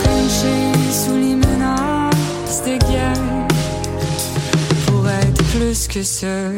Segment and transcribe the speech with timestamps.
[0.00, 3.46] Frencher sous les menaces de guerre
[4.86, 6.56] pour être plus que seul.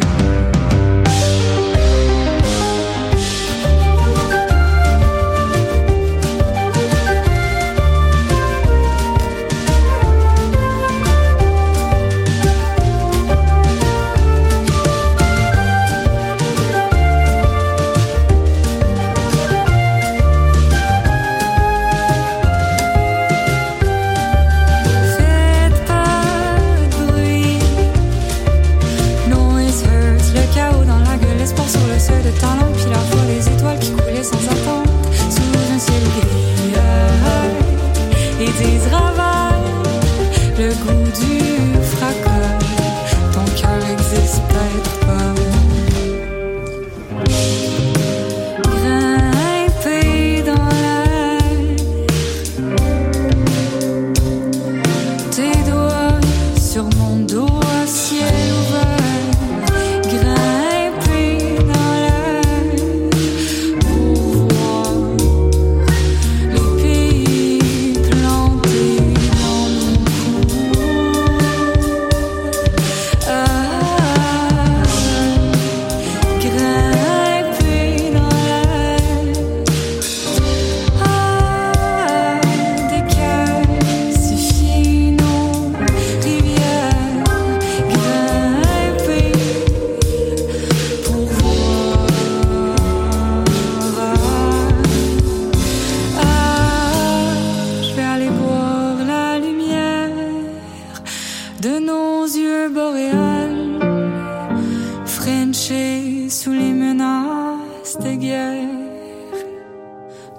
[106.30, 108.68] sous les menaces des guerres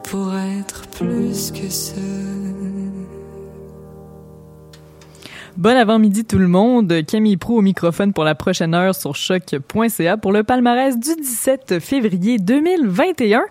[0.03, 2.50] pour être plus que ce
[5.61, 6.91] Bon avant-midi tout le monde.
[7.05, 11.77] Camille Pro au microphone pour la prochaine heure sur choc.ca pour le palmarès du 17
[11.79, 13.43] février 2021.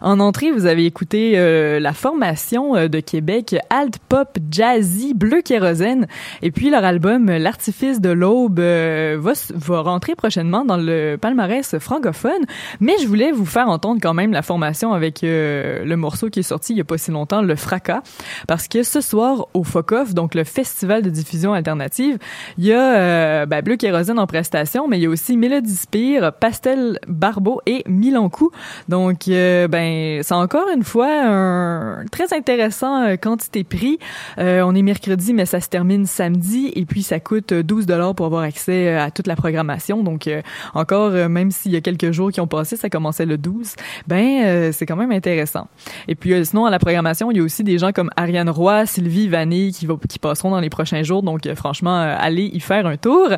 [0.00, 5.42] En entrée, vous avez écouté euh, la formation euh, de Québec Alt Pop Jazzy Bleu
[5.42, 6.06] Kérosène
[6.40, 11.78] et puis leur album L'artifice de l'aube euh, va, va rentrer prochainement dans le palmarès
[11.80, 12.46] francophone,
[12.78, 16.44] mais je voulais vous faire entendre quand même la formation avec le morceau qui est
[16.44, 18.02] sorti il y a pas si longtemps, Le Fracas,
[18.46, 22.18] parce que ce soir au FOCOF, donc le festival de diffusion alternative.
[22.58, 25.74] Il y a euh, ben, Bleu Kérosène en prestation, mais il y a aussi Mélodie
[25.74, 28.50] Spire, Pastel Barbeau et Milankou.
[28.88, 33.98] Donc, euh, ben, c'est encore une fois un très intéressant euh, quantité prix.
[34.38, 38.26] on est mercredi, mais ça se termine samedi et puis ça coûte 12 dollars pour
[38.26, 40.02] avoir accès à toute la programmation.
[40.02, 40.28] Donc,
[40.74, 43.74] encore, même s'il y a quelques jours qui ont passé, ça commençait le 12,
[44.06, 45.68] ben, c'est quand même intéressant.
[46.08, 48.86] Et puis, sinon, à la programmation, il y a aussi des gens comme Ariane Roy,
[48.86, 51.22] Sylvie Vanné qui, qui passeront dans les prochains jours.
[51.22, 53.28] Donc, franchement, euh, allez y faire un tour.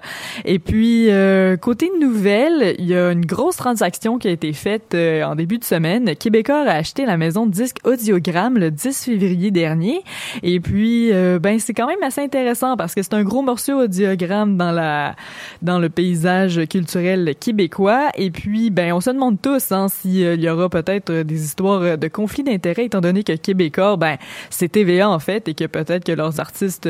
[0.44, 4.94] Et puis, euh, côté nouvelles, il y a une grosse transaction qui a été faite
[4.94, 6.14] euh, en début de semaine.
[6.16, 10.02] Québécois a acheté la maison de disque Audiogramme le 10 février dernier.
[10.42, 11.10] Et puis,
[11.40, 15.14] ben, c'est quand même assez intéressant parce que c'est un gros morceau Audiogramme dans la
[15.62, 18.08] dans le paysage culturel québécois.
[18.16, 22.08] Et puis, ben, on se demande tous hein, s'il y aura peut-être des histoires de
[22.08, 24.16] conflits d'intérêts étant donné que Québécois, ben,
[24.50, 26.88] c'est TVA en fait et que peut-être que leurs artistes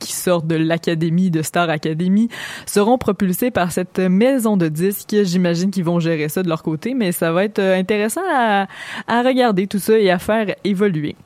[0.00, 2.28] qui sortent de l'académie de Star Academy
[2.66, 5.16] seront propulsés par cette maison de disques.
[5.22, 8.66] J'imagine qu'ils vont gérer ça de leur côté, mais ça va être intéressant à,
[9.06, 11.16] à regarder tout ça et à faire évoluer.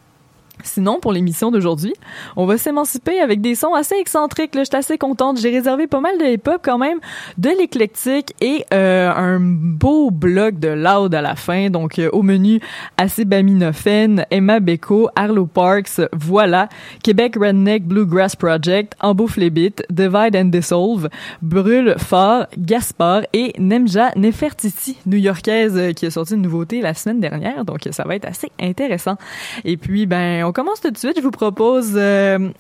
[0.62, 1.94] Sinon, pour l'émission d'aujourd'hui,
[2.36, 4.52] on va s'émanciper avec des sons assez excentriques.
[4.54, 5.38] Je suis assez contente.
[5.40, 6.98] J'ai réservé pas mal de hip-hop quand même,
[7.38, 11.70] de l'éclectique et euh, un beau bloc de loud à la fin.
[11.70, 12.60] Donc, euh, au menu,
[12.96, 16.68] Acébaminophène, Emma Beko, Arlo Parks, Voilà,
[17.02, 19.50] Québec Redneck Bluegrass Project, Embouffe les
[19.90, 21.08] Divide and Dissolve,
[21.40, 27.20] Brûle Fort, Gaspard et Nemja Nefertiti, new-yorkaise, euh, qui a sorti une nouveauté la semaine
[27.20, 27.64] dernière.
[27.64, 29.16] Donc, ça va être assez intéressant.
[29.64, 31.16] Et puis, ben, commence tout de suite.
[31.16, 32.50] Je vous propose euh,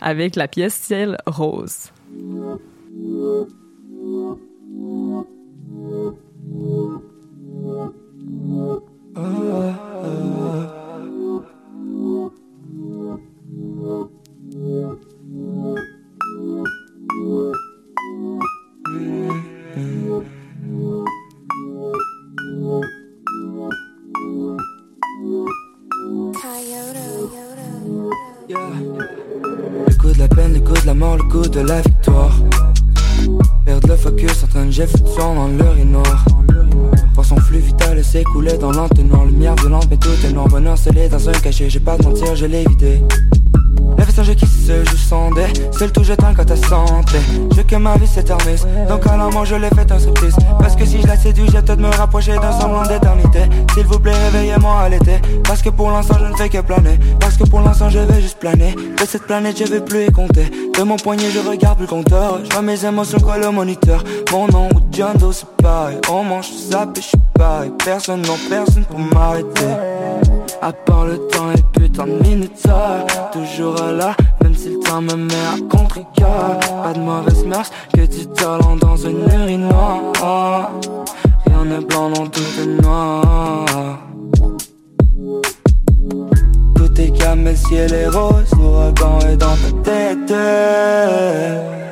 [0.00, 1.90] avec la pièce Ciel rose.
[29.88, 32.32] Le coup de la peine, le coup de la mort, le coup de la victoire.
[33.64, 36.24] Perdre le focus, en train de son dans l'urinoir.
[37.14, 39.24] Voir son flux vital s'écouler dans l'entonnoir.
[39.24, 40.48] Lumière violente, mais tout est noir.
[40.48, 43.00] Bonheur scellé dans un cachet, j'ai pas de mentir, je l'ai vidé.
[43.96, 47.18] Le vestige qui se joue sans dé Seul tout je quand ta santé
[47.50, 48.66] Je veux que ma vie s'éternise.
[48.88, 51.62] Donc à l'amour je l'ai fait un surprise Parce que si je la séduis j'ai
[51.62, 53.40] peut-être me rapprocher d'un semblant d'éternité.
[53.74, 55.20] S'il vous plaît réveillez-moi à l'été.
[55.44, 56.98] Parce que pour l'instant je ne fais que planer.
[57.20, 58.74] Parce que pour l'instant je vais juste planer.
[58.74, 60.50] De cette planète je vais plus y compter.
[60.76, 62.40] De mon poignet je regarde plus le compteur.
[62.44, 64.02] Je vois mes émotions coller au moniteur.
[64.32, 65.98] Mon nom ou John c'est pareil.
[66.10, 67.72] On mange ça et suis pareil.
[67.84, 69.72] Personne non personne pour m'arrêter.
[70.62, 72.66] À part le temps et putain de minutes
[73.32, 77.70] Toujours à la même si le temps me met à contre Pas de mauvaise mœurs,
[77.94, 80.70] que du talent dans une urinoir.
[81.46, 83.64] Rien n'est blanc dans tout est noir.
[86.74, 88.50] Tout est calme, le ciel est rose.
[88.58, 91.83] L'ouragan est dans ta tête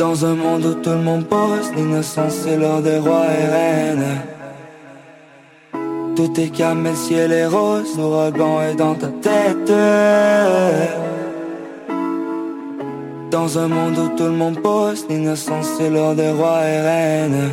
[0.00, 4.22] Dans un monde où tout le monde pose L'innocence c'est l'heure des rois et reines.
[6.16, 9.72] Tout est calme ciel est rose L'ouragan est dans ta tête.
[13.30, 17.50] Dans un monde où tout le monde pose L'innocence c'est l'heure des rois et reines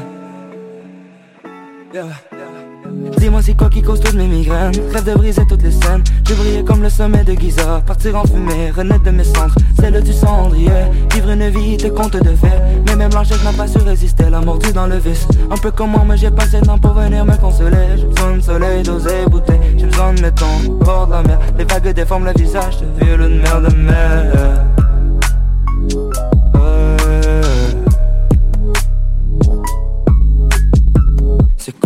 [3.18, 4.74] Dis-moi c'est quoi qui cause toutes mes migraines?
[4.94, 7.82] Rêve de briser toutes les scènes Je brillais comme le sommet de Giza.
[7.86, 10.72] Partir en fumée, renaître de mes cendres Celle du cendrier.
[11.14, 12.60] Vivre une vie de conte de fées.
[12.86, 15.28] Mais même blanchette n'a pas su résister La mordu dans le vice.
[15.52, 17.98] Un peu comme moi mais j'ai passé le temps pour venir me consoler.
[17.98, 21.40] J'ai besoin de soleil, d'oser bouteille J'ai besoin de mes temps, bord de la mer.
[21.58, 24.68] Les vagues déforment le visage de ville de mer de mer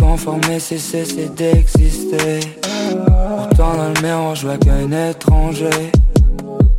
[0.02, 2.40] conformer, c'est cesser d'exister.
[3.36, 5.92] Pourtant, dans le miroir, je vois qu'un étranger.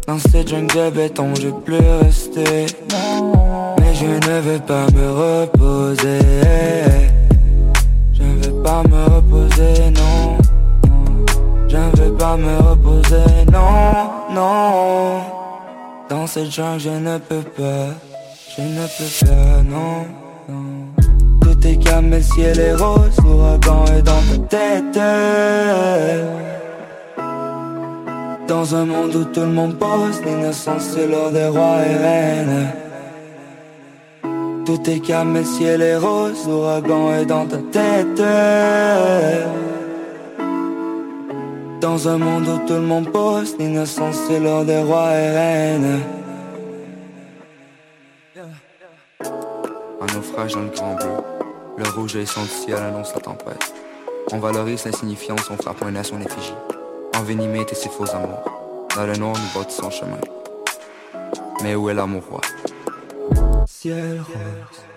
[0.07, 2.65] Dans cette jungle de béton, je plus rester.
[3.79, 6.19] Mais je ne veux pas me reposer.
[8.13, 10.37] Je ne veux pas me reposer, non.
[12.25, 13.45] à me reposer.
[13.51, 15.21] Non, non.
[16.09, 17.87] Dans cette jungle, je ne peux pas.
[18.55, 20.72] Je ne peux pas, non.
[21.65, 23.15] Est calme, le ciel est rose.
[23.24, 25.00] L'ouragan est dans ta tête.
[28.48, 32.67] Dans un monde où tout le monde pose, l'innocence c'est l'or des rois et reines.
[34.65, 38.22] Tout est calme, le ciel est rose, l'ouragan est dans ta tête.
[41.79, 46.01] Dans un monde où tout le monde pose, l'innocence c'est l'or des rois et reines.
[50.01, 51.12] Un naufrage dans le grand bleu,
[51.89, 53.73] rouge et son ciel annonce la tempête.
[54.31, 56.53] On valorise l'insignifiance, on frappe un son effigie.
[57.15, 58.43] Envenimé et ses faux amours.
[58.95, 60.19] Dans le noir, nous bâtissons chemin.
[61.61, 62.41] Mais où est l'amour roi
[63.65, 64.92] Ciel rose.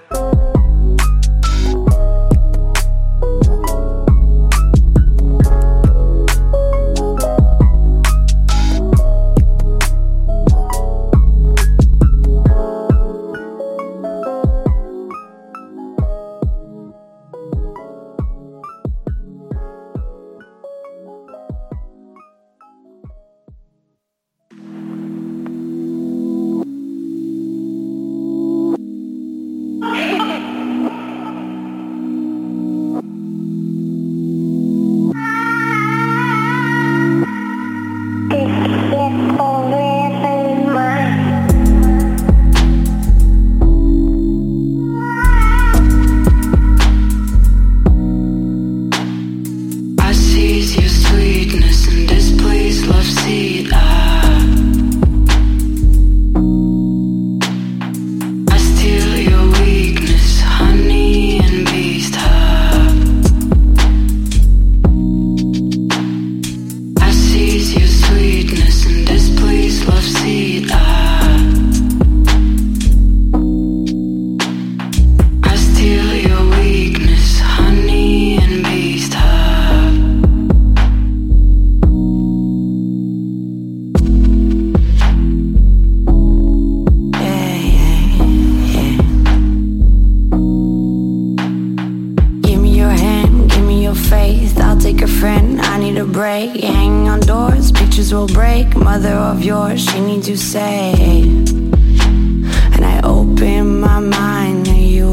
[96.17, 96.63] Break.
[96.63, 98.75] Hanging on doors, pictures will break.
[98.75, 101.51] Mother of yours, she needs you saved.
[101.53, 105.11] And I open my mind to you.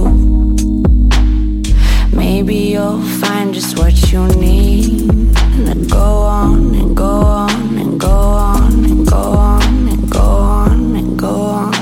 [2.15, 5.11] Maybe you'll find just what you need.
[5.11, 10.21] And I go on and go on and go on and go on and go
[10.21, 11.73] on and go on.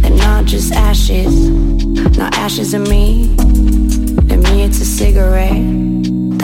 [0.00, 1.50] They're not just ashes,
[2.18, 3.32] not ashes of me.
[3.36, 5.77] To me, it's a cigarette.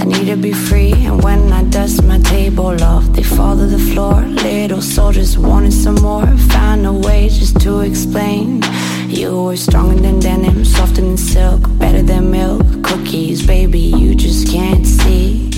[0.05, 3.65] I need to be free, and when I dust my table off, they fall to
[3.65, 4.21] the floor.
[4.21, 6.27] Little soldiers wanted some more.
[6.27, 8.61] Found a way just to explain.
[9.09, 12.67] You were stronger than denim, softer than silk, better than milk.
[12.85, 15.51] Cookies, baby, you just can't see.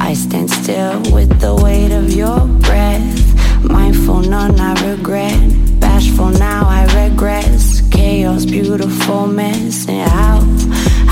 [0.00, 3.62] I stand still with the weight of your breath.
[3.62, 5.38] Mindful, none I regret.
[5.80, 7.82] Bashful, now I regress.
[7.90, 9.86] Chaos, beautiful mess.
[9.86, 10.40] And how,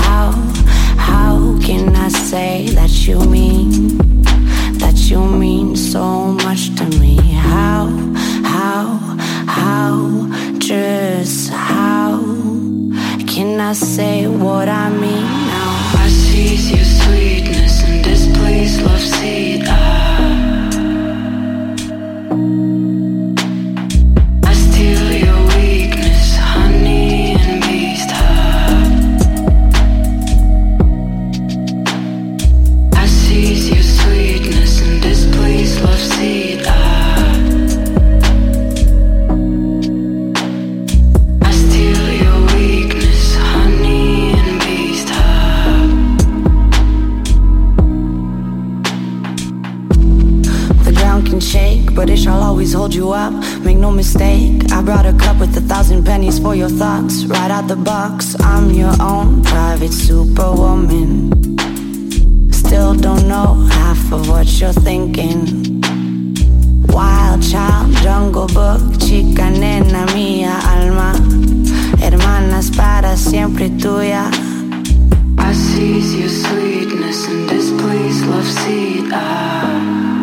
[0.01, 0.52] how,
[1.73, 3.97] can I say that you mean,
[4.77, 6.03] that you mean so
[6.45, 7.15] much to me?
[7.51, 7.87] How,
[8.43, 8.85] how,
[9.47, 9.95] how,
[10.59, 12.19] just how
[13.25, 15.32] can I say what I mean
[51.43, 53.33] shake, but it shall always hold you up.
[53.61, 57.25] Make no mistake, I brought a cup with a thousand pennies for your thoughts.
[57.25, 61.31] Right out the box, I'm your own private superwoman.
[62.51, 65.81] Still don't know half of what you're thinking.
[66.87, 71.13] Wild child, jungle book, chica nena mía, alma.
[71.99, 74.31] Hermanas para siempre tuya.
[75.37, 79.09] I seize your sweetness and displace love seed.
[79.11, 80.22] Ah.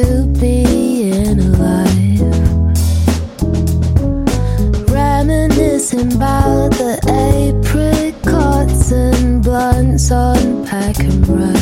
[10.11, 11.60] unpack and run.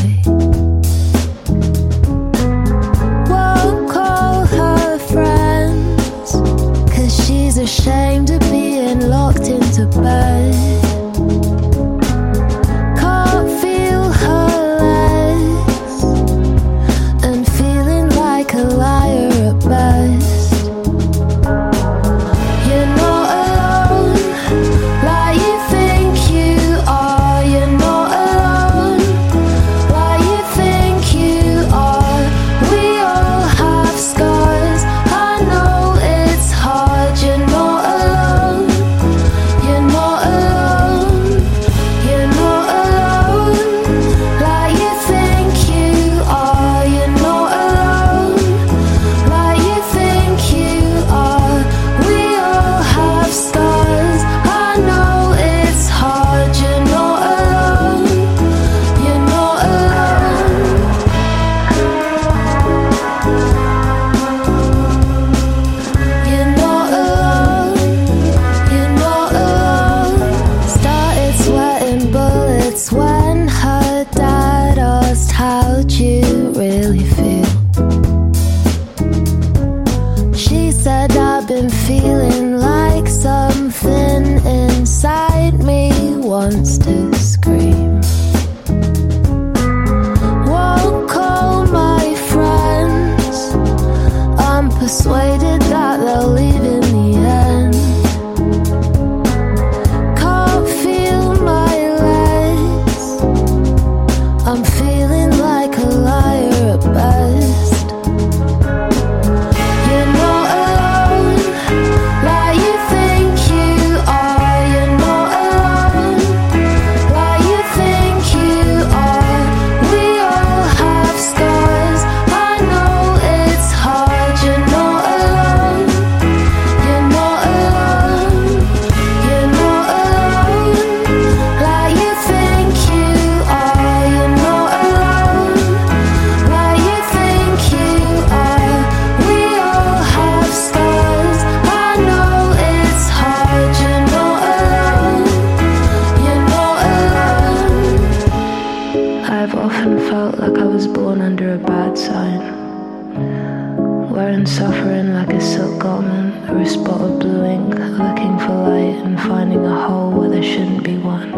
[154.60, 159.18] Suffering like a silk garment or a spot of blue ink, looking for light and
[159.18, 161.34] finding a hole where there shouldn't be one.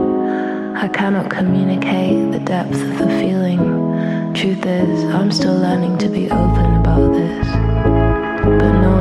[0.75, 4.33] I cannot communicate the depth of the feeling.
[4.33, 7.47] Truth is, I'm still learning to be open about this.
[8.43, 9.00] But no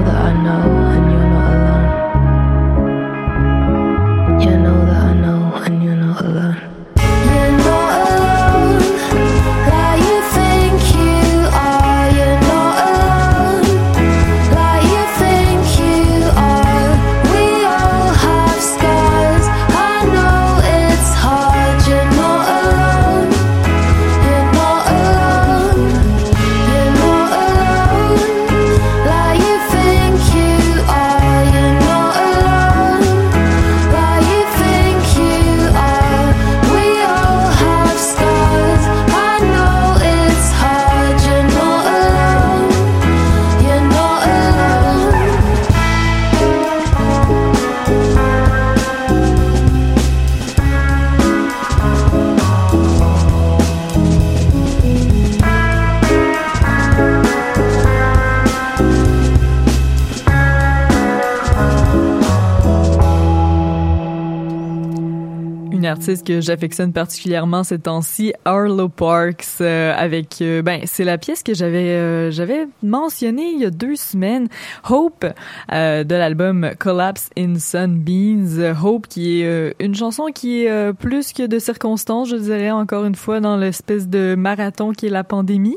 [66.00, 71.42] artiste que j'affectionne particulièrement ces temps-ci, Arlo Parks, euh, avec euh, ben c'est la pièce
[71.42, 74.48] que j'avais euh, j'avais mentionnée il y a deux semaines,
[74.88, 75.26] Hope
[75.70, 81.46] euh, de l'album Collapse in Sunbeams, Hope qui est une chanson qui est plus que
[81.46, 85.76] de circonstances, je dirais encore une fois dans l'espèce de marathon qui est la pandémie.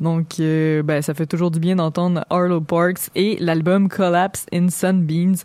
[0.00, 5.36] Donc ben ça fait toujours du bien d'entendre Arlo Parks et l'album Collapse in Sunbeams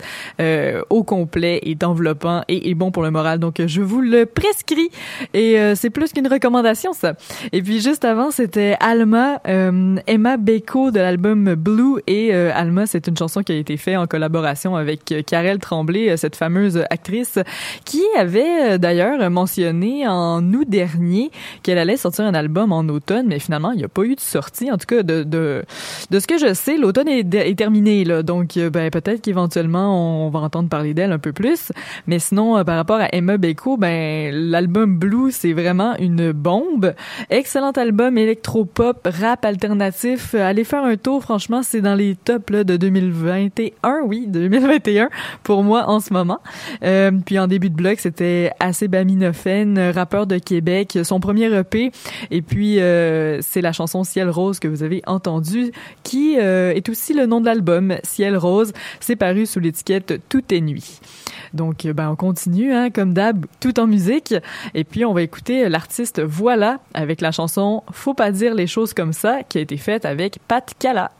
[0.89, 3.37] au complet est enveloppant et est bon pour le moral.
[3.37, 4.89] Donc je vous le prescrit.
[5.33, 7.13] Et euh, c'est plus qu'une recommandation, ça.
[7.51, 12.01] Et puis juste avant, c'était Alma, euh, Emma Beko de l'album Blue.
[12.07, 15.59] Et euh, Alma, c'est une chanson qui a été faite en collaboration avec euh, Karel
[15.59, 17.39] Tremblay, euh, cette fameuse actrice,
[17.83, 21.31] qui avait euh, d'ailleurs mentionné en août dernier
[21.63, 24.19] qu'elle allait sortir un album en automne, mais finalement, il n'y a pas eu de
[24.19, 24.71] sortie.
[24.71, 25.63] En tout cas, de, de,
[26.09, 28.23] de ce que je sais, l'automne est, est terminé, là.
[28.23, 31.71] Donc, ben, peut-être qu'éventuellement, on va entendre parler d'elle un peu plus.
[32.07, 33.89] Mais sinon, par rapport à Emma Beko, ben,
[34.31, 36.93] l'album Blue, c'est vraiment une bombe.
[37.29, 40.35] Excellent album électro-pop, rap alternatif.
[40.35, 45.09] Allez faire un tour, franchement, c'est dans les tops de 2021, oui, 2021
[45.43, 46.39] pour moi en ce moment.
[46.83, 51.91] Euh, puis en début de bloc, c'était assez Baminofen, rappeur de Québec, son premier EP.
[52.31, 55.71] Et puis, euh, c'est la chanson Ciel Rose que vous avez entendue,
[56.03, 58.73] qui euh, est aussi le nom de l'album, Ciel Rose.
[58.99, 60.99] C'est paru sous l'étiquette Tout est nuit.
[61.53, 63.87] Donc, ben, on continue, hein, comme d'hab, tout en
[64.73, 68.93] Et puis, on va écouter l'artiste Voilà avec la chanson Faut pas dire les choses
[68.93, 71.11] comme ça, qui a été faite avec Pat Cala.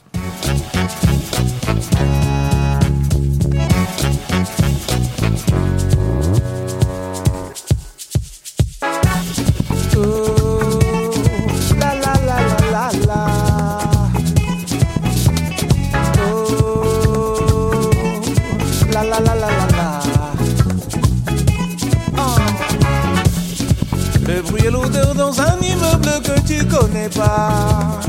[24.45, 27.99] Bruit et l'odeur dans un immeuble que tu connais pas.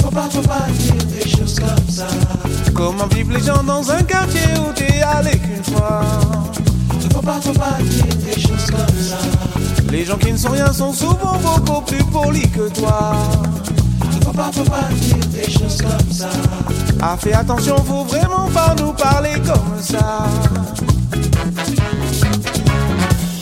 [0.00, 2.06] Faut pas, faut pas dire des choses comme ça.
[2.74, 6.02] Comment vivent les gens dans un quartier où t'es allé qu'une fois?
[7.12, 9.18] Faut pas, faut pas dire des choses comme ça.
[9.90, 13.12] Les gens qui ne sont rien sont souvent beaucoup plus polis que toi.
[14.24, 16.28] Faut pas, faut pas dire des choses comme ça.
[17.00, 20.26] Ah, fais attention, faut vraiment pas nous parler comme ça.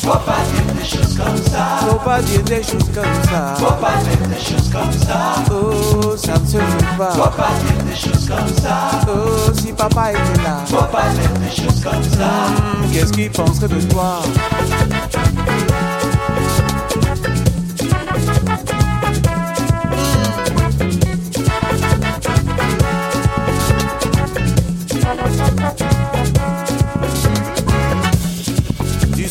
[0.04, 1.64] Faut pas dire des choses comme ça.
[1.88, 3.54] Faut pas dire des choses comme ça.
[3.56, 5.34] Faut pas dire des choses comme ça.
[5.50, 7.10] Oh, ça ne se fait pas.
[7.12, 8.90] Faut pas dire des choses comme ça.
[9.08, 10.58] Oh, si papa était là.
[10.66, 12.26] Faut pas dire des choses comme ça.
[12.26, 14.20] Hmm, Qu'est-ce qu'il penserait de toi?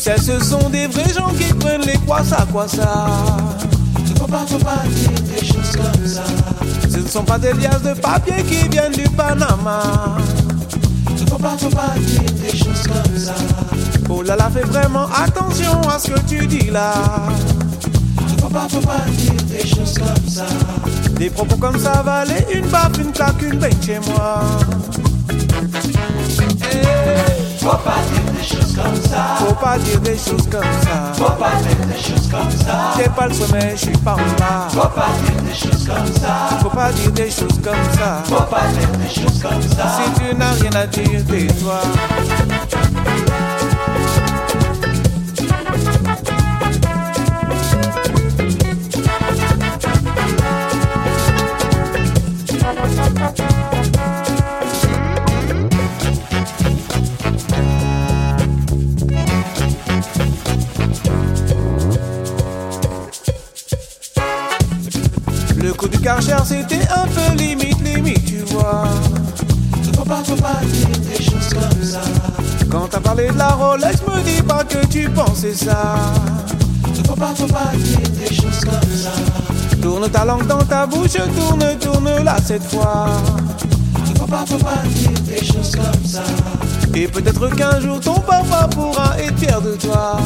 [0.04, 3.06] Ce sont des vrais gens qui prennent les quoi ça, quoi ça.
[4.18, 6.24] Faut pas, faut pas dire des choses comme ça.
[6.90, 9.80] Ce ne sont pas des liasses de papier qui viennent du Panama.
[11.26, 13.34] Faut pas, faut pas dire des choses comme ça.
[14.10, 16.92] Oh là là, fais vraiment attention à ce que tu dis là.
[18.42, 20.44] Faut pas, faut pas dire des choses comme ça.
[21.12, 24.42] Des propos comme ça valaient une baffe, une claque, une baigne chez moi.
[26.60, 29.36] Eh, Faut pas dire des choses comme ça.
[29.38, 31.12] Faut pas dire des choses comme ça.
[31.14, 32.92] Faut pas dire des choses comme ça.
[32.96, 34.68] J'ai pas le sommet, je suis pas en bas.
[34.68, 36.58] Faut pas dire des choses comme ça.
[36.60, 38.22] Faut pas dire des choses comme ça.
[38.24, 39.86] Faut pas dire des choses comme ça.
[39.96, 41.80] Si tu n'as rien à dire, tais-toi.
[66.44, 68.84] C'était un peu limite, limite, tu vois.
[69.94, 72.00] Faut pas, faut pas dire des choses comme ça.
[72.70, 75.96] Quand t'as parlé de la Rolex, me dis pas que tu pensais ça.
[77.06, 79.12] Faut pas, faut pas dire des choses comme ça.
[79.80, 83.06] Tourne ta langue dans ta bouche, tourne, tourne là cette fois.
[84.18, 86.22] Faut pas, faut pas dire des choses comme ça.
[86.94, 90.18] Et peut-être qu'un jour ton papa pourra être fier de toi.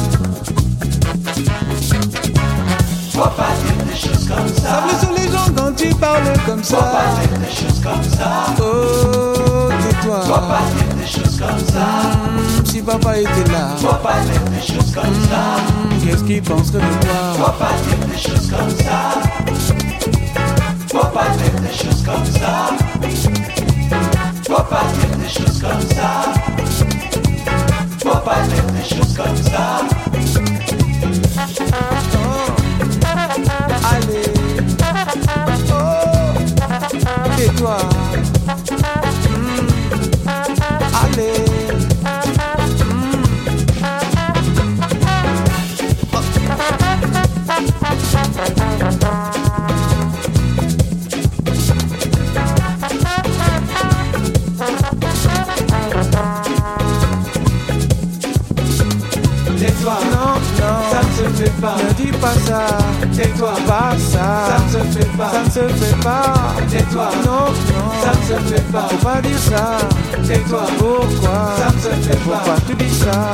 [3.19, 4.85] Faut pas dire des choses comme ça.
[5.13, 6.77] Les gens quand tu parles comme ça.
[6.77, 8.45] Faut pas dire des choses comme ça.
[8.61, 10.21] Oh, tais-toi.
[10.21, 11.83] Faut pas dire des choses comme ça.
[11.83, 13.75] Hmm, si papa était là.
[13.75, 15.41] Faut pas dire des choses comme ça.
[15.67, 17.19] Hmm, Qu'est-ce qu'il penserait de toi?
[17.33, 18.97] Faut pas dire des choses comme ça.
[20.89, 22.69] Faut pas dire des choses comme ça.
[24.47, 26.07] Faut pas dire des choses comme ça.
[27.99, 29.59] Faut pas dire des choses comme ça.
[33.91, 34.31] Allez,
[35.71, 36.33] oh,
[37.37, 37.77] tais-toi.
[37.77, 37.98] Hmm.
[63.39, 66.33] Tais-toi pas ça, ça ne se fait pas, ça ne se fait pas.
[66.69, 68.81] Tais-toi, non, non, ça ne se fait pas.
[68.89, 69.77] Faut pas dire ça.
[70.27, 72.35] Tais-toi, pourquoi, ça ne se fait pas.
[72.35, 73.31] Pourquoi tu dis ça?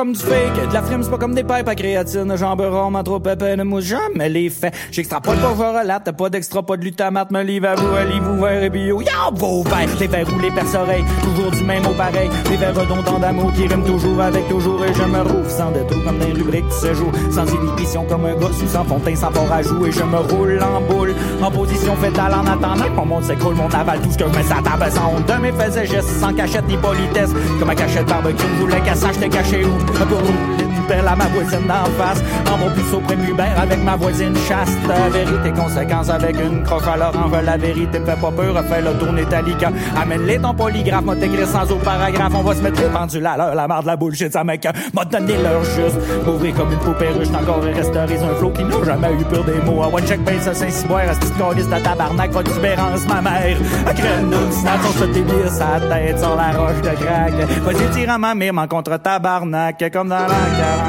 [0.00, 2.90] Comme du fake, de la frime, c'est pas comme des pipes à créatine, jambes rond,
[2.90, 4.72] ma trop épais, ne mousse jamais les faits.
[4.90, 8.32] J'extrapole pas, je relate, pas d'extra, pas de lutamate, me livre à vous, à livre
[8.32, 11.90] ouvert et bio, y'a vos verres, les verres ou les perce-oreilles, toujours du même mot
[11.90, 15.70] pareil, les verres redondants d'amour qui riment toujours avec toujours et je me rouvre sans
[15.70, 19.16] détour comme des rubriques qui se jouent, sans inhibition comme un gosse ou sans fontaine,
[19.16, 22.96] sans port à jouer, je me roule en boule, en position fétale en attendant que
[22.96, 25.42] mon monde s'écroule, mon aval, tout ce que je mets à table sans honte de
[25.42, 29.08] mes faits et gestes, sans cachette ni politesse, comme un cachette barbecue, voulait qu'à ça,
[29.12, 30.59] je t'ai caché où, 不。
[30.92, 32.22] À ma voisine d'en face,
[32.52, 34.76] en mon de Hubert avec ma voisine chaste,
[35.12, 38.92] vérité, conséquence avec une croche à l'orange, la vérité me fait pas peur, refais le
[38.98, 43.26] tour Italica, amène-les ton polygraphe, m'a t'écrire sans au paragraphe, on va se mettre pendule
[43.26, 46.78] à l'heure, la marde, la bullshit, ça mec, m'a donné l'heure juste, m'ouvrir comme une
[46.78, 49.88] poupée ruche, encore et restaurer un flot qui n'a jamais eu peur des mots, à
[49.88, 53.56] one check base, saint boire, à ce qu'on liste de tabarnak, pas d'espérance, ma mère,
[53.86, 58.34] à snap, on se sa tête sur la roche de crack, vas-y, tire à ma
[58.34, 60.79] mère, m'en contre tabarnak, comme dans la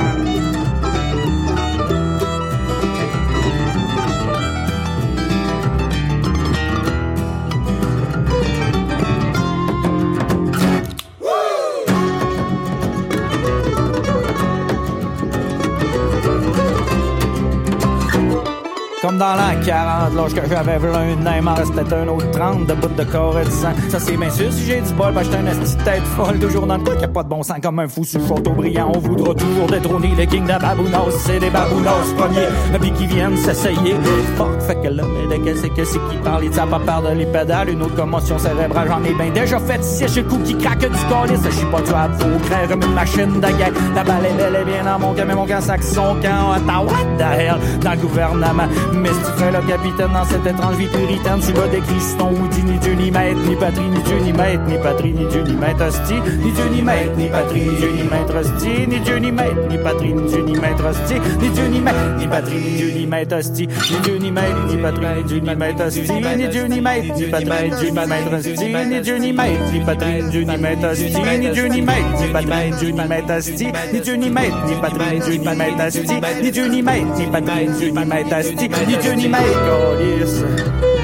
[19.21, 22.73] dans l'an 40, lorsque j'avais v'là un an, il m'en restait un autre 30 de
[22.73, 23.69] bout de corps et de sang.
[23.89, 26.39] Ça c'est bien sûr si j'ai du bol, ben j'étais un esti de tête folle,
[26.39, 28.27] toujours dans le qu'il y a pas de bon sang comme un fou sur le
[28.27, 28.91] château brillant.
[28.95, 32.47] On voudra toujours détrôner les kings de Babounos, c'est des Babounos premiers,
[32.79, 33.95] puis qui viennent s'essayer.
[34.37, 37.15] Fuck, fait que là, mais de qu'est-ce que c'est qui parle, il pas peur de
[37.15, 40.57] les pédales, une autre commotion cérébrale, j'en ai bien déjà fait si j'ai coup qui
[40.57, 43.71] craque du calice, je suis pas tu à faux, craire comme une machine de guerre.
[43.93, 47.39] La balle est bien dans mon camp, mais mon camp saxon quand attends, what the
[47.39, 48.67] hell, dans le gouvernement.
[49.13, 52.63] Si tu fais le capitaine dans cette étrange vie puritaine, tu vas décrire ton Woody,
[52.63, 55.53] ni Dieu, ni maître, ni patrie, ni Dieu, ni maître, ni patrie, ni Dieu, ni
[55.53, 59.17] maître, hostie, ni Dieu, ni maître, ni patrie, ni Dieu, ni maître, hostie, ni Dieu,
[59.17, 62.57] ni maître, ni patrie, ni Dieu, ni maître, hostie, ni Dieu, ni maître, ni patrie,
[62.57, 65.83] ni Dieu, ni maître, hostie, ni Dieu, ni maître, ni patrie, ni Dieu, ni maître,
[65.85, 69.31] hostie, ni Dieu, ni maître, ni patrie, ni Dieu, ni maître, hostie, ni Dieu, ni
[69.31, 72.79] maître, ni patrie, ni Dieu, ni maître, hostie, ni Dieu, ni maître, ni patrie, ni
[72.79, 76.21] Dieu, ni maître, hostie, ni Dieu, ni maître, ni patrie, ni Dieu, ni maître, hostie,
[76.41, 81.00] ni Dieu, ni maître, ni patrie, ni Dieu, ni maître, hostie, 你觉你每个意思。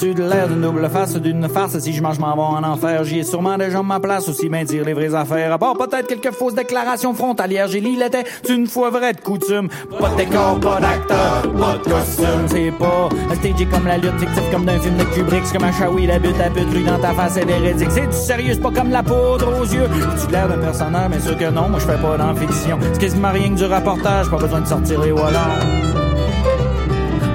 [0.00, 1.78] De l'air d'une double face d'une farce?
[1.78, 3.04] Si je mange, m'en vais en enfer.
[3.04, 5.52] J'y ai sûrement déjà ma place aussi bien dire les vraies affaires.
[5.52, 7.68] À part peut-être quelques fausses déclarations frontalières.
[7.68, 9.68] J'ai lu l'était une fois vrai de coutume.
[9.98, 12.46] Pas de décor, pas d'acteur, pas de costume.
[12.46, 15.42] C'est pas un stage comme la lutte fictive comme d'un film de Kubrick.
[15.44, 17.90] C'est comme un shawi, la butte à butte, lui dans ta face, elle est véridique.
[17.90, 19.88] C'est du sérieux, c'est pas comme la poudre aux yeux.
[20.24, 22.78] Tu l'air d'un personnage, mais sûr que non, moi je fais pas dans fiction.
[22.92, 26.09] C'est quasiment rien que du reportage, pas besoin de sortir les wallons.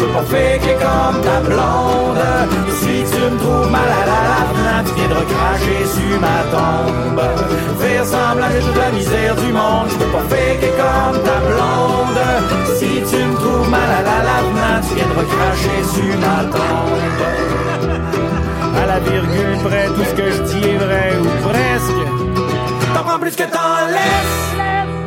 [0.00, 2.24] veux pas faker comme ta blonde.
[2.80, 7.22] Si tu me trouves mal à la lave, tu viendras cracher sur ma tombe.
[7.80, 9.88] Faire semblant, j'ai toute la misère du monde.
[9.90, 12.22] Je veux pas faker comme ta blonde.
[12.78, 17.22] Si tu me trouves mal à la lave, tu viendras cracher sur ma tombe.
[18.82, 22.02] À la virgule près, tout ce que je dis est vrai ou presque.
[22.94, 24.99] T'en prends plus que t'en laisses.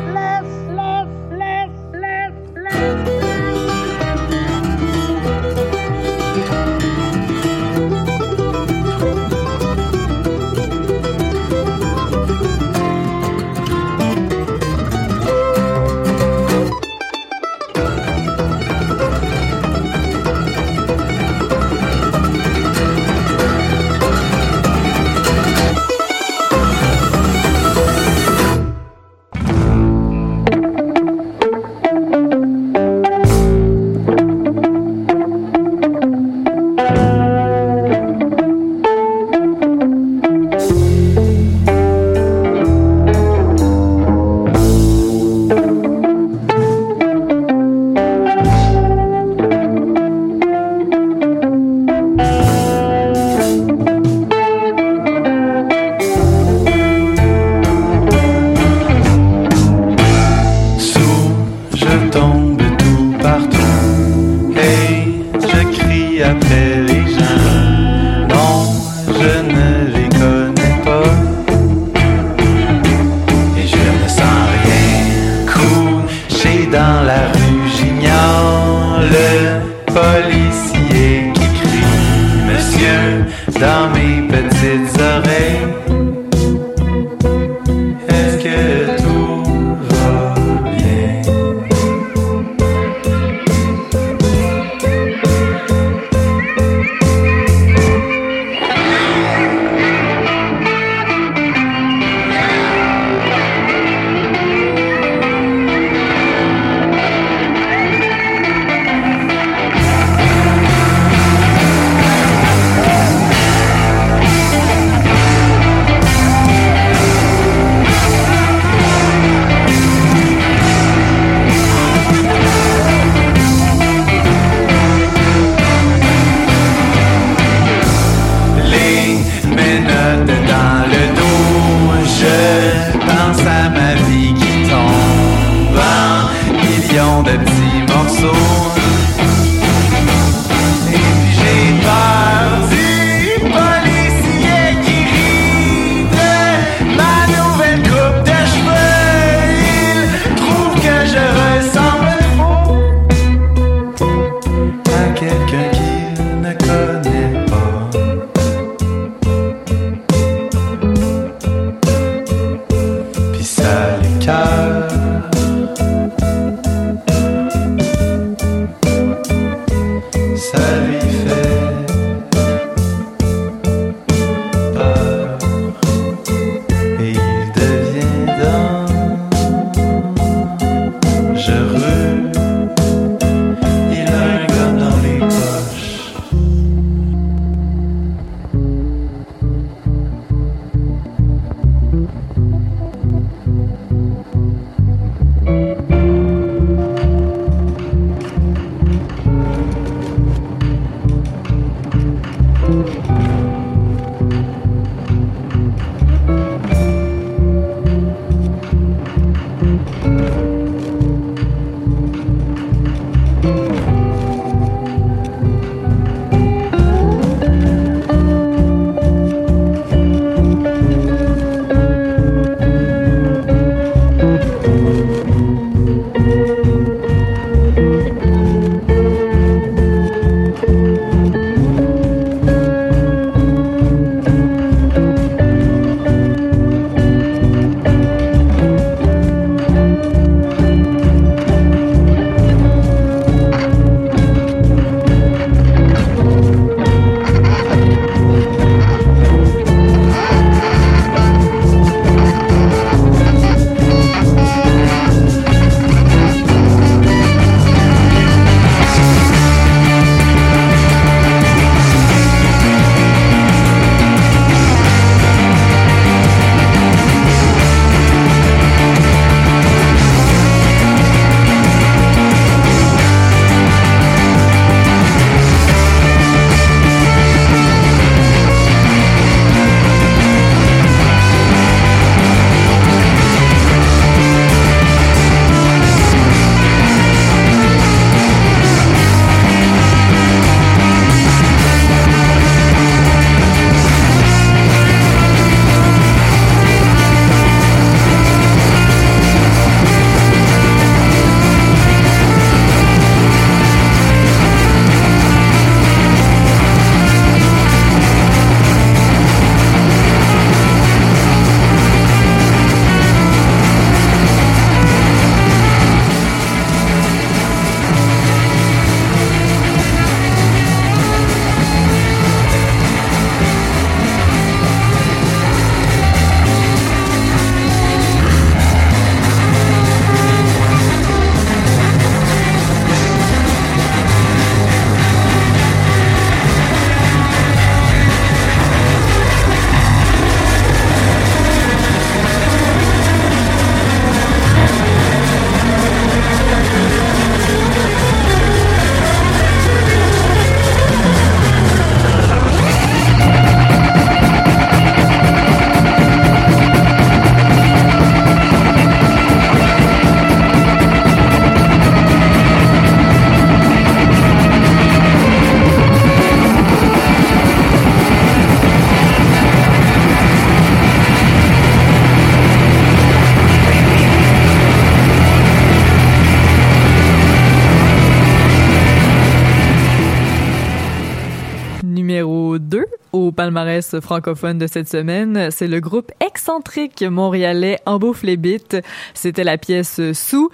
[384.00, 385.50] Francophone de cette semaine.
[385.50, 388.78] C'est le groupe excentrique montréalais Embeau-Flébite.
[389.14, 390.50] C'était la pièce Sous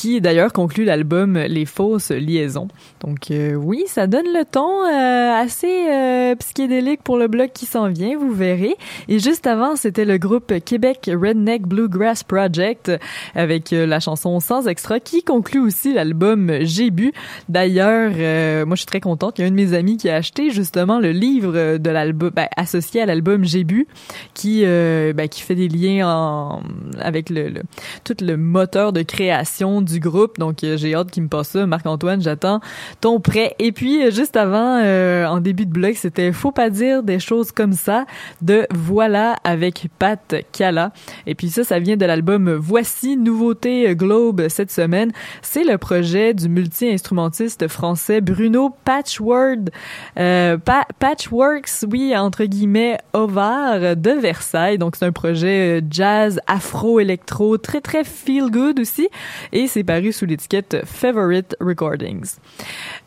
[0.00, 2.68] qui d'ailleurs conclut l'album Les fausses liaisons.
[3.02, 7.66] Donc euh, oui, ça donne le ton euh, assez euh, psychédélique pour le bloc qui
[7.66, 8.76] s'en vient, vous verrez.
[9.08, 12.90] Et juste avant, c'était le groupe Québec Redneck Bluegrass Project
[13.34, 17.12] avec euh, la chanson Sans extra qui conclut aussi l'album J'ai bu.
[17.50, 20.08] D'ailleurs, euh, moi je suis très contente, il y a un de mes amis qui
[20.08, 23.86] a acheté justement le livre de l'album ben, associé à l'album J'ai bu
[24.32, 26.62] qui euh, ben, qui fait des liens en,
[26.98, 27.62] avec le, le-
[28.04, 30.38] tout le moteur de création du groupe.
[30.38, 31.66] Donc euh, j'ai hâte qu'il me passe ça.
[31.66, 32.60] Marc-Antoine, j'attends
[33.00, 33.54] ton prêt.
[33.58, 37.18] Et puis euh, juste avant, euh, en début de blog, c'était Faut pas dire des
[37.18, 38.04] choses comme ça
[38.42, 40.92] de Voilà avec Pat Cala.
[41.26, 45.12] Et puis ça, ça vient de l'album Voici, nouveauté euh, Globe cette semaine.
[45.42, 49.70] C'est le projet du multi-instrumentiste français Bruno Patchword,
[50.18, 54.78] euh, Pa- Patchworks, oui, entre guillemets, Ovar de Versailles.
[54.78, 59.08] Donc c'est un projet jazz, afro-électro, très très feel good aussi.
[59.52, 62.36] Et c'est paru sous l'étiquette Favorite Recordings.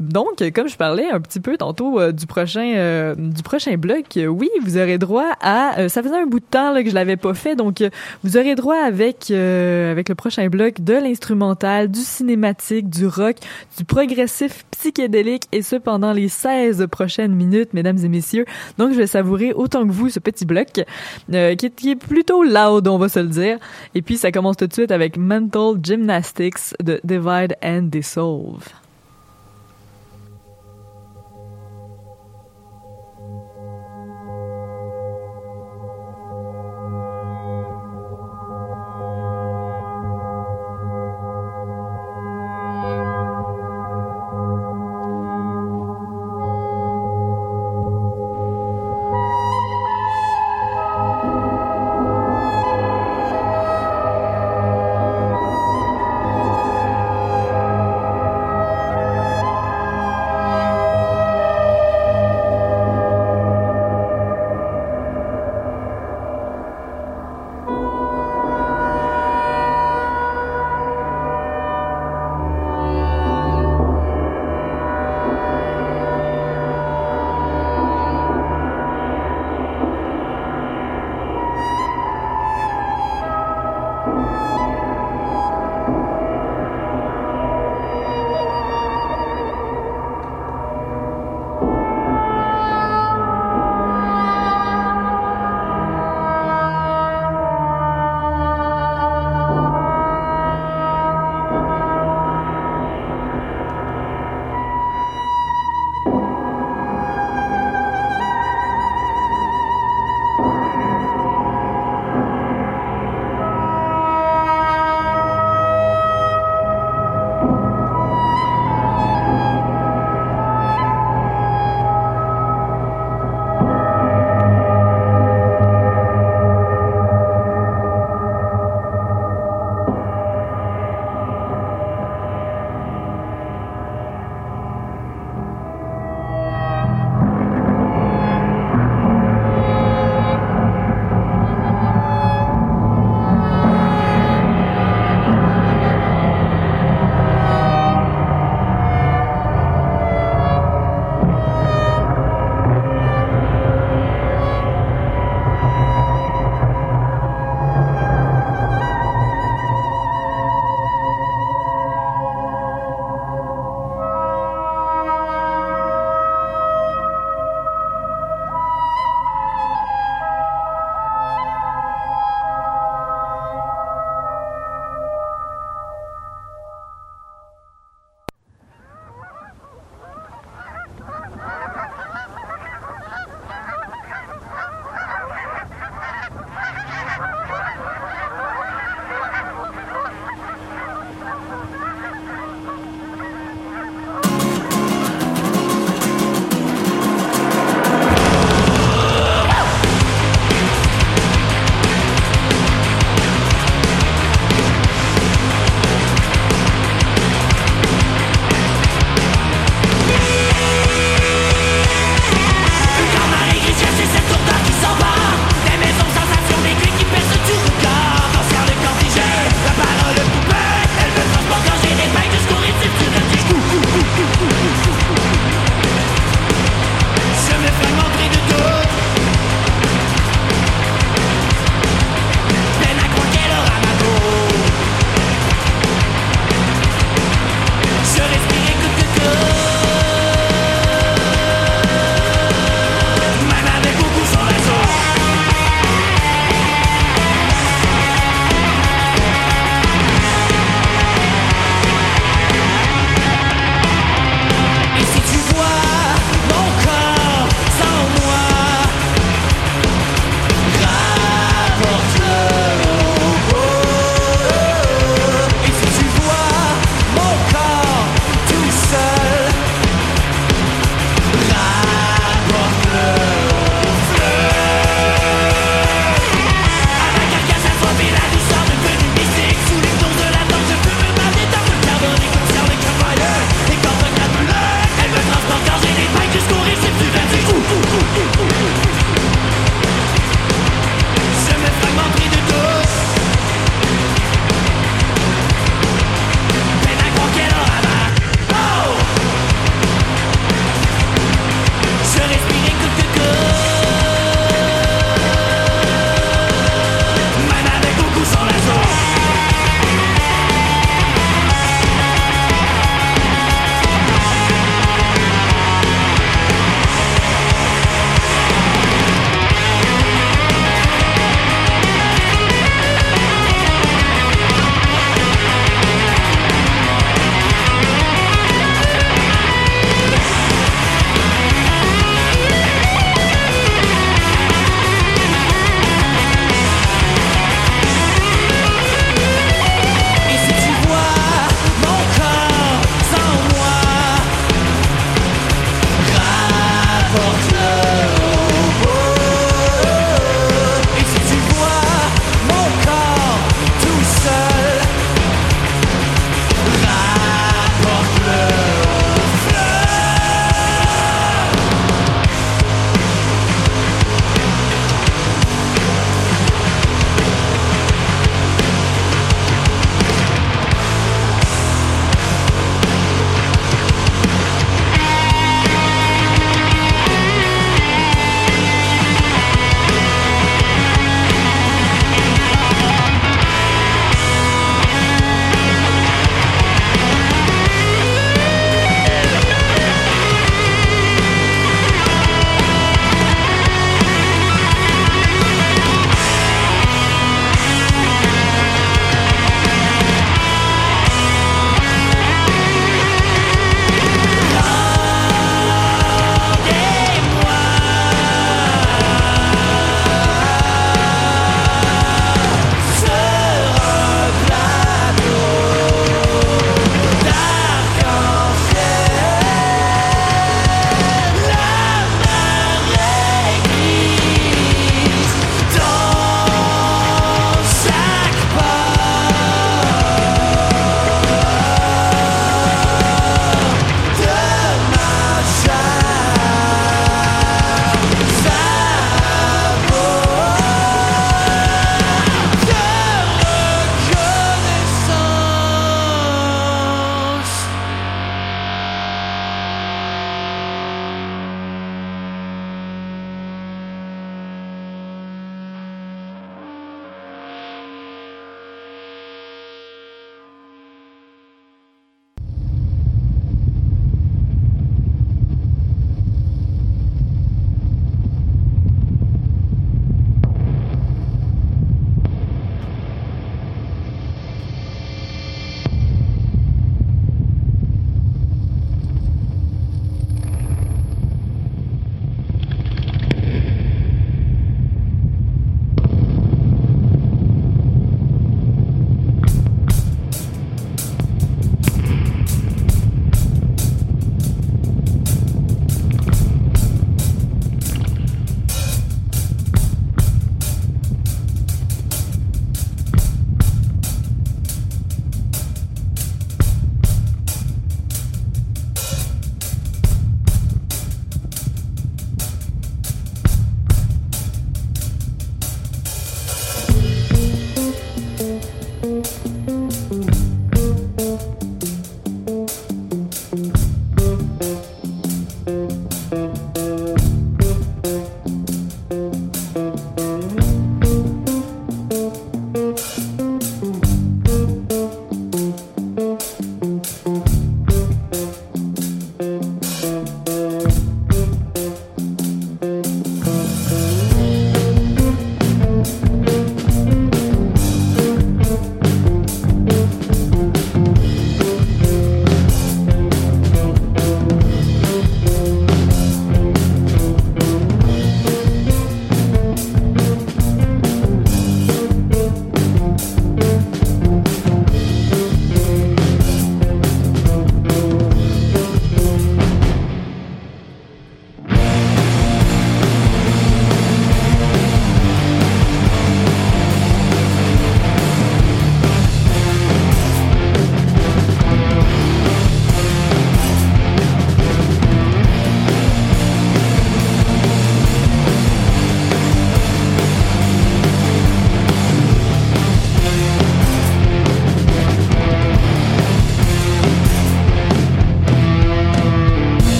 [0.00, 4.16] Donc, comme je parlais un petit peu tantôt euh, du prochain euh, du prochain bloc,
[4.16, 5.88] euh, oui, vous aurez droit à.
[5.88, 7.82] ça faisait un bout de temps que je l'avais pas fait, donc
[8.24, 13.36] vous aurez droit avec avec le prochain bloc de l'instrumental, du cinématique, du rock,
[13.76, 18.44] du progressif psychédélique et ce pendant les 16 prochaines minutes, mesdames et messieurs.
[18.78, 20.80] Donc, je vais savourer autant que vous ce petit bloc
[21.28, 23.58] qui est plutôt loud, on va se le dire.
[23.94, 28.81] Et puis, ça commence tout de suite avec Mental Gymnastics de Divide and Dissolve.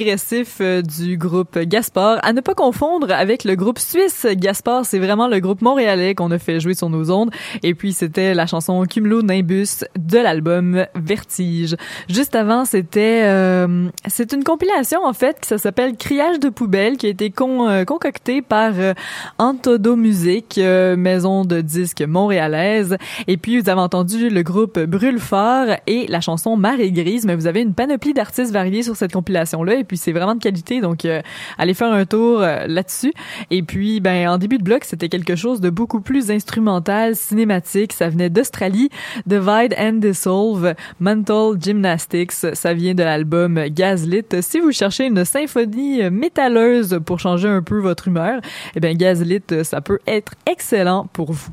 [0.00, 4.86] Progressif euh, du groupe Gaspard, à ne pas confondre avec le groupe suisse Gaspard.
[4.86, 7.30] C'est vraiment le groupe montréalais qu'on a fait jouer sur nos ondes.
[7.62, 11.76] Et puis c'était la chanson Cumulo Nimbus de l'album Vertige.
[12.08, 17.04] Juste avant, c'était euh, c'est une compilation en fait qui s'appelle Criage de poubelle qui
[17.04, 18.94] a été euh, concoctée par euh,
[19.36, 22.96] Antodo Music, euh, maison de disques montréalaise.
[23.26, 27.36] Et puis vous avez entendu le groupe Brûle Fort et la chanson Marée grise, mais
[27.36, 30.40] vous avez une panoplie d'artistes variés sur cette compilation là et puis c'est vraiment de
[30.40, 31.20] qualité donc euh,
[31.58, 33.12] allez faire un tour euh, là-dessus.
[33.50, 37.92] Et puis ben en début de bloc, c'était quelque chose de beaucoup plus instrumental, cinématique,
[37.92, 38.88] ça venait d'Australie,
[39.26, 44.22] Divide and Dissolve, Mental Gymnastics, ça vient de l'album Gaslit.
[44.42, 48.40] Si vous cherchez une symphonie métalleuse pour changer un peu votre humeur,
[48.76, 51.50] eh ben Gaslit ça peut être excellent pour vous.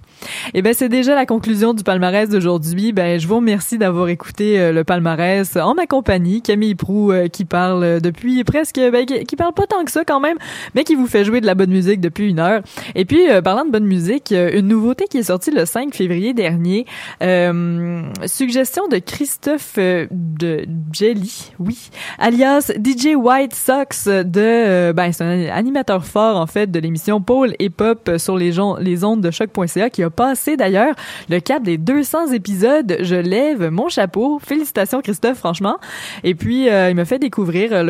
[0.54, 2.94] Eh ben c'est déjà la conclusion du palmarès d'aujourd'hui.
[2.94, 7.28] Ben je vous remercie d'avoir écouté euh, le palmarès en ma compagnie, Camille Prou euh,
[7.28, 10.38] qui parle depuis presque ben, qui qui parle pas tant que ça quand même,
[10.76, 12.62] mais qui vous fait jouer de la bonne musique depuis une heure.
[12.96, 15.94] Et puis euh, parlant de bonne musique, euh, une nouveauté qui est sortie le 5
[15.94, 16.86] février dernier,
[17.22, 25.50] euh, suggestion de Christophe de Jelly, oui, alias DJ White Sox de ben c'est un
[25.52, 30.04] animateur fort en fait de l'émission Paul et Pop sur les ondes de choc.ca qui
[30.04, 30.96] a passé d'ailleurs
[31.30, 32.98] le cap des 200 épisodes.
[33.02, 34.40] Je lève mon chapeau.
[34.40, 35.78] Félicitations Christophe franchement.
[36.24, 37.84] Et puis il m'a fait découvrir euh,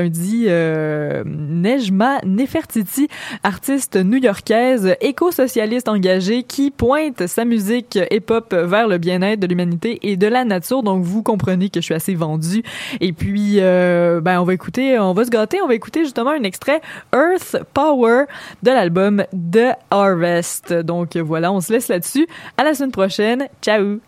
[0.47, 3.07] euh, Nejma Nefertiti,
[3.43, 10.17] artiste new-yorkaise éco-socialiste engagée qui pointe sa musique hip-hop vers le bien-être de l'humanité et
[10.17, 10.83] de la nature.
[10.83, 12.63] Donc vous comprenez que je suis assez vendue.
[12.99, 16.31] Et puis euh, ben on va écouter, on va se gâter, on va écouter justement
[16.31, 16.81] un extrait
[17.13, 18.25] Earth Power
[18.63, 20.73] de l'album The Harvest.
[20.73, 22.27] Donc voilà, on se laisse là-dessus.
[22.57, 23.47] À la semaine prochaine.
[23.61, 23.99] Ciao.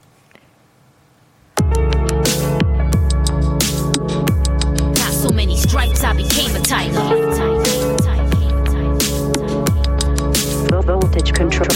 [6.69, 7.01] Tiger.
[10.85, 11.67] Voltage control.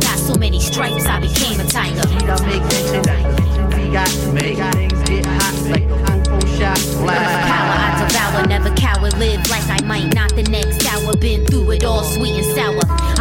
[0.00, 2.08] Got so many stripes, I became a tiger.
[2.08, 2.40] We got
[4.32, 6.78] make things get hot like a fofo shot.
[6.96, 11.14] Power I devour, never cower, live like I might not the next hour.
[11.16, 13.15] Been through it all, sweet and sour.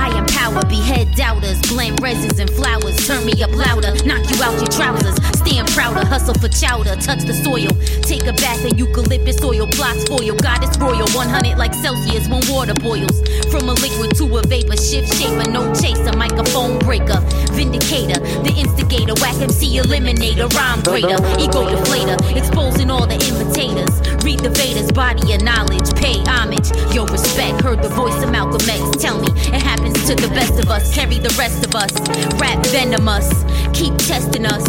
[0.45, 2.95] Power, behead doubters, blend resins and flowers.
[3.07, 5.17] Turn me up louder, knock you out your trousers.
[5.41, 7.73] Stand prouder, hustle for chowder, touch the soil.
[8.05, 10.35] Take a bath in eucalyptus oil, plots foil.
[10.37, 13.25] Goddess royal, 100 like Celsius when water boils.
[13.49, 17.17] From a liquid to a vapor, shift shaper, no chaser, microphone breaker.
[17.57, 24.14] Vindicator, the instigator, whack MC eliminator, rhyme breaker, ego deflator, exposing all the imitators.
[24.25, 26.71] Read the Vedas, body of knowledge, pay homage.
[26.95, 28.81] Yo, respect, heard the voice of Malcolm X.
[28.97, 31.93] Tell me, it happens to the best of us, carry the rest of us.
[32.41, 33.29] Rap venomous,
[33.71, 34.65] keep testing us.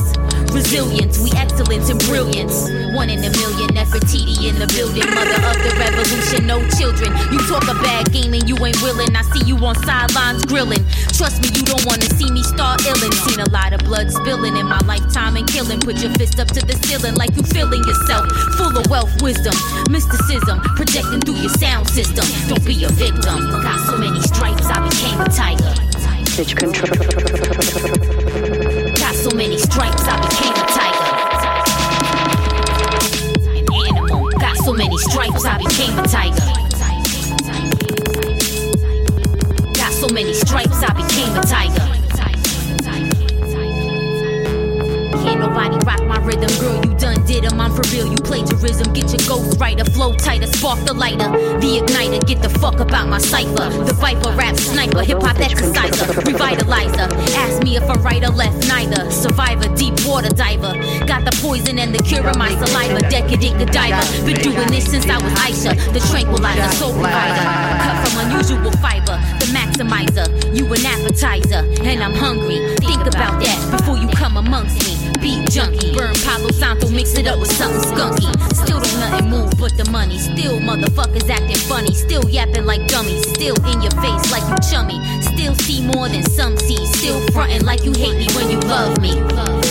[0.53, 2.69] Resilience, we excellence and brilliance.
[2.95, 5.05] One in a million, Nefertiti in the building.
[5.15, 7.13] Mother of the revolution, no children.
[7.33, 9.15] You talk a bad game and you ain't willing.
[9.15, 10.85] I see you on sidelines grilling.
[11.13, 13.13] Trust me, you don't wanna see me start illin'.
[13.29, 15.81] Seen a lot of blood spilling in my lifetime and killing.
[15.81, 18.31] Put your fist up to the ceiling like you feeling yourself.
[18.57, 19.55] Full of wealth, wisdom,
[19.91, 22.25] mysticism, projecting through your sound system.
[22.49, 23.39] Don't be a victim.
[23.63, 25.87] Got so many stripes, I became a tiger.
[26.37, 28.26] Voltage control.
[29.29, 31.05] So many stripes, I became a tiger.
[33.59, 34.31] An animal.
[34.39, 36.47] Got so many stripes, I became a tiger.
[39.73, 41.96] Got so many stripes, I became a tiger.
[45.37, 46.81] Can't nobody rock my rhythm, girl.
[46.87, 47.61] You done did 'em.
[47.61, 48.07] I'm for real.
[48.07, 48.95] You plagiarism.
[48.95, 51.29] Get your ghost writer, flow tighter, spark the lighter,
[51.61, 52.27] the igniter.
[52.27, 53.69] Get the fuck about my cipher.
[53.85, 57.09] The viper, rap sniper, hip hop exerciser, revitalizer.
[57.37, 59.11] Ask me if I right or left, neither.
[59.11, 60.73] Survivor, deep water diver.
[61.07, 63.01] Got the poison and the cure in my saliva.
[63.11, 64.01] Decadent Godiva.
[64.25, 65.73] Been doing this since I was Aisha.
[65.93, 67.45] The tranquilizer, soul provider.
[67.85, 69.21] Cut from unusual fiber.
[69.41, 70.27] The maximizer.
[70.57, 72.75] You an appetizer, and I'm hungry.
[72.77, 74.96] Think about that before you come amongst me.
[75.27, 78.31] Beat junkie, burn Palo Santo, mix it up with something skunky.
[78.55, 80.21] Still don't nothing move but the money.
[80.21, 81.93] Still motherfuckers acting funny.
[81.95, 83.29] Still yapping like dummies.
[83.31, 85.03] Still in your face like you chummy.
[85.21, 86.87] Still see more than some see.
[86.95, 89.66] Still fronting like you hate me when you love me.